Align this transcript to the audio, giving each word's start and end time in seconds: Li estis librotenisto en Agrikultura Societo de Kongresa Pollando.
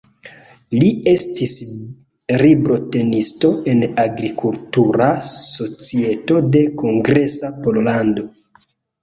Li 0.75 0.87
estis 1.09 1.51
librotenisto 2.43 3.51
en 3.75 3.85
Agrikultura 4.05 5.11
Societo 5.29 6.41
de 6.57 6.65
Kongresa 6.85 7.55
Pollando. 7.69 8.27